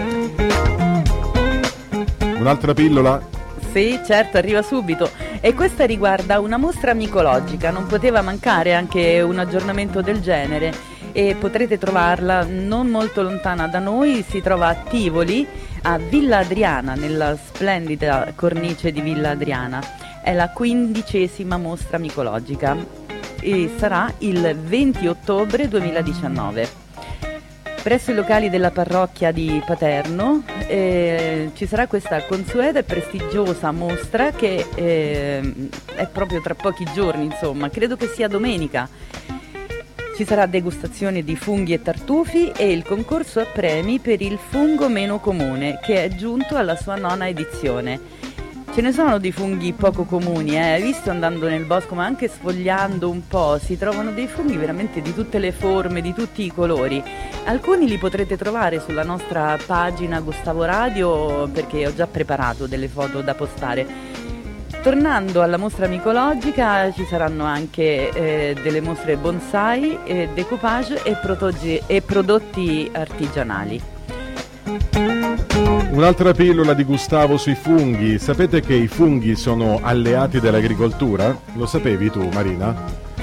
[2.38, 3.20] Un'altra pillola?
[3.72, 5.10] Sì, certo, arriva subito.
[5.40, 11.34] E questa riguarda una mostra micologica, non poteva mancare anche un aggiornamento del genere e
[11.38, 15.46] potrete trovarla non molto lontana da noi, si trova a Tivoli,
[15.82, 19.80] a Villa Adriana, nella splendida cornice di Villa Adriana.
[20.22, 22.76] È la quindicesima mostra micologica
[23.40, 26.88] e sarà il 20 ottobre 2019.
[27.82, 34.32] Presso i locali della parrocchia di Paterno eh, ci sarà questa consueta e prestigiosa mostra
[34.32, 35.54] che eh,
[35.94, 38.86] è proprio tra pochi giorni, insomma, credo che sia domenica.
[40.20, 44.86] Ci sarà degustazione di funghi e tartufi e il concorso a premi per il fungo
[44.90, 47.98] meno comune che è giunto alla sua nona edizione.
[48.70, 50.72] Ce ne sono di funghi poco comuni, eh.
[50.72, 55.00] hai visto andando nel bosco, ma anche sfogliando un po', si trovano dei funghi veramente
[55.00, 57.02] di tutte le forme, di tutti i colori.
[57.46, 63.22] Alcuni li potrete trovare sulla nostra pagina Gustavo Radio perché ho già preparato delle foto
[63.22, 64.09] da postare.
[64.82, 71.82] Tornando alla mostra micologica ci saranno anche eh, delle mostre bonsai, eh, decoupage e, protogi-
[71.86, 73.80] e prodotti artigianali.
[75.90, 78.18] Un'altra pillola di Gustavo sui funghi.
[78.18, 81.36] Sapete che i funghi sono alleati dell'agricoltura?
[81.54, 82.74] Lo sapevi tu, Marina?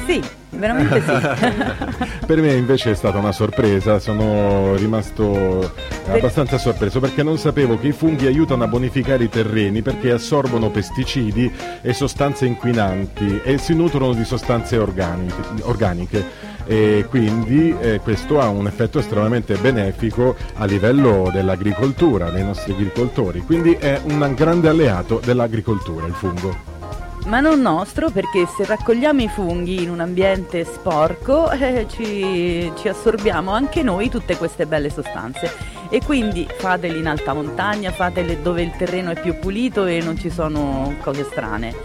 [0.06, 2.26] Sì, veramente sì.
[2.26, 5.74] Per me invece è stata una sorpresa, sono rimasto
[6.08, 10.70] abbastanza sorpreso perché non sapevo che i funghi aiutano a bonificare i terreni perché assorbono
[10.70, 16.46] pesticidi e sostanze inquinanti e si nutrono di sostanze organiche.
[16.66, 23.42] e quindi eh, questo ha un effetto estremamente benefico a livello dell'agricoltura, dei nostri agricoltori,
[23.42, 26.77] quindi è un grande alleato dell'agricoltura il fungo.
[27.28, 32.88] Ma non nostro perché se raccogliamo i funghi in un ambiente sporco eh, ci, ci
[32.88, 35.52] assorbiamo anche noi tutte queste belle sostanze
[35.90, 40.18] e quindi fateli in alta montagna, fateli dove il terreno è più pulito e non
[40.18, 41.76] ci sono cose strane.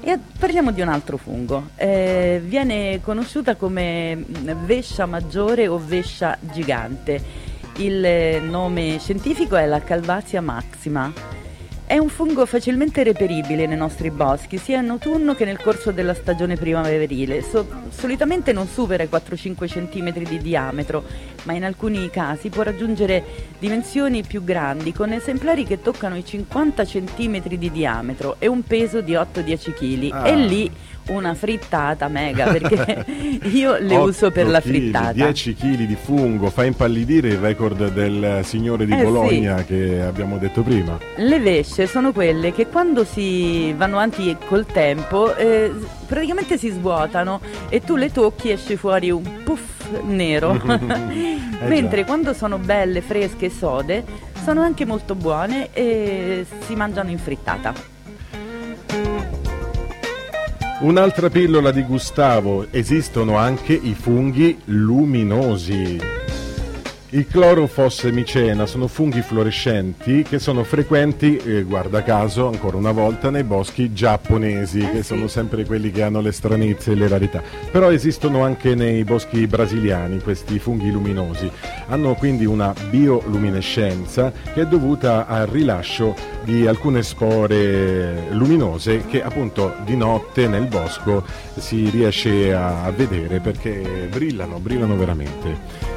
[0.00, 6.38] E parliamo di un altro fungo, eh, viene conosciuta come mm, vescia maggiore o vescia
[6.40, 7.22] gigante.
[7.76, 11.12] Il nome scientifico è la Calvasia maxima
[11.90, 16.14] è un fungo facilmente reperibile nei nostri boschi, sia in autunno che nel corso della
[16.14, 17.42] stagione primaverile.
[17.42, 21.02] So- solitamente non supera i 4-5 cm di diametro,
[21.42, 23.24] ma in alcuni casi può raggiungere
[23.58, 29.00] dimensioni più grandi, con esemplari che toccano i 50 cm di diametro e un peso
[29.00, 30.10] di 8-10 kg.
[30.12, 30.28] Ah.
[30.28, 30.70] E lì
[31.10, 33.04] una frittata mega perché
[33.52, 35.12] io le uso per la frittata.
[35.12, 39.64] 10 kg di fungo, fa impallidire il record del signore di Eh, Bologna sì.
[39.66, 40.98] che abbiamo detto prima.
[41.16, 45.70] Le vesce sono quelle che quando si vanno avanti col tempo eh,
[46.06, 50.58] praticamente si svuotano e tu le tocchi e esce fuori un puff nero.
[51.62, 52.06] Eh Mentre già.
[52.06, 54.02] quando sono belle, fresche e sode
[54.42, 57.74] sono anche molto buone e si mangiano in frittata.
[60.80, 65.98] Un'altra pillola di Gustavo, esistono anche i funghi luminosi.
[67.12, 73.42] Il clorofossmicena sono funghi fluorescenti che sono frequenti, eh, guarda caso, ancora una volta, nei
[73.42, 77.42] boschi giapponesi, che sono sempre quelli che hanno le stranezze e le rarità.
[77.72, 81.50] Però esistono anche nei boschi brasiliani questi funghi luminosi.
[81.88, 89.74] Hanno quindi una bioluminescenza che è dovuta al rilascio di alcune spore luminose che appunto
[89.84, 91.24] di notte nel bosco
[91.56, 95.89] si riesce a vedere perché brillano, brillano veramente.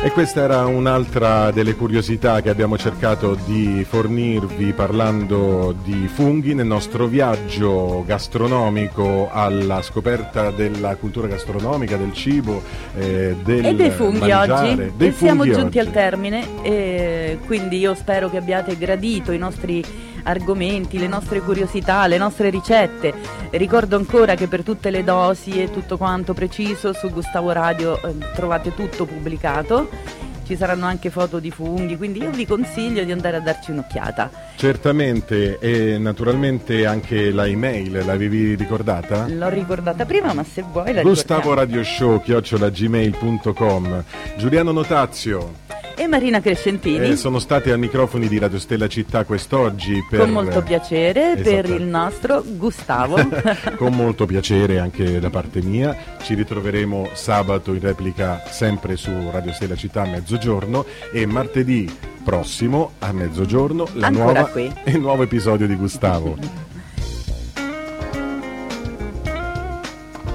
[0.00, 6.66] E questa era un'altra delle curiosità che abbiamo cercato di fornirvi parlando di funghi nel
[6.66, 12.62] nostro viaggio gastronomico alla scoperta della cultura gastronomica, del cibo,
[12.96, 14.92] eh, del e dei funghi mangiare, oggi.
[14.96, 15.88] dei e siamo funghi giunti oggi.
[15.88, 19.84] al termine e quindi io spero che abbiate gradito i nostri
[20.24, 23.12] argomenti, le nostre curiosità, le nostre ricette.
[23.50, 28.16] Ricordo ancora che per tutte le dosi e tutto quanto preciso su Gustavo Radio eh,
[28.34, 29.88] trovate tutto pubblicato.
[30.48, 34.30] Ci saranno anche foto di funghi, quindi io vi consiglio di andare a darci un'occhiata.
[34.56, 39.26] Certamente e naturalmente anche la email l'avevi ricordata?
[39.28, 41.70] L'ho ricordata prima, ma se vuoi la Gustavo ricordiamo.
[41.70, 44.04] Radio Show chiocciolagmail.com
[44.38, 45.66] Giuliano Notazio
[46.00, 47.08] E Marina Crescentini.
[47.08, 51.64] eh, sono stati ai microfoni di Radio Stella Città quest'oggi per Con molto piacere per
[51.64, 51.74] Esatto.
[51.74, 53.16] il nostro Gustavo.
[53.76, 55.96] con molto piacere anche da parte mia.
[56.22, 61.92] Ci ritroveremo sabato in replica sempre su Radio Stella Città a mezzogiorno e martedì
[62.22, 64.72] prossimo a mezzogiorno la Ancora nuova, qui.
[64.86, 66.66] il nuovo episodio di Gustavo.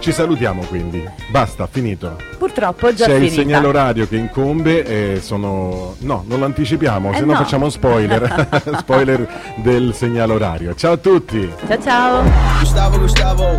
[0.03, 1.01] Ci salutiamo quindi.
[1.29, 2.17] Basta, finito.
[2.37, 3.35] Purtroppo è già C'è il finita.
[3.41, 5.95] segnale orario che incombe e sono...
[5.99, 7.37] No, non lo anticipiamo, Eh se no no.
[7.37, 8.49] facciamo spoiler.
[8.79, 9.25] spoiler
[9.63, 10.75] del segnale orario.
[10.75, 11.49] Ciao a tutti!
[11.67, 12.23] Ciao ciao!
[12.59, 13.55] Gustavo, Gustavo,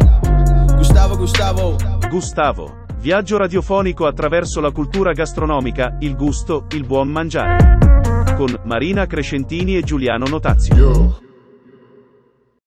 [0.76, 1.76] Gustavo, Gustavo.
[2.10, 2.76] Gustavo.
[2.98, 7.78] Viaggio radiofonico attraverso la cultura gastronomica, il gusto, il buon mangiare.
[8.36, 11.20] Con Marina Crescentini e Giuliano Notazio.